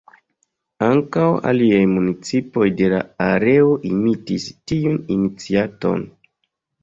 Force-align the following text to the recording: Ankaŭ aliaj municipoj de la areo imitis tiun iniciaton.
Ankaŭ 0.85 1.25
aliaj 1.49 1.81
municipoj 1.89 2.63
de 2.79 2.89
la 2.95 3.01
areo 3.27 3.69
imitis 3.91 4.49
tiun 4.71 4.97
iniciaton. 5.17 6.05